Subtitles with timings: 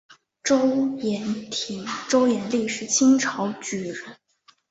[0.41, 0.57] 周
[0.97, 4.17] 廷励是清朝举人。